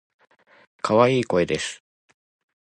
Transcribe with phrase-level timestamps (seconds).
[0.81, 1.83] 可愛い声です。